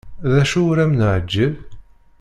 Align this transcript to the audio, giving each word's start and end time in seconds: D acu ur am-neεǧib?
D 0.31 0.33
acu 0.41 0.59
ur 0.69 0.77
am-neεǧib? 0.83 1.53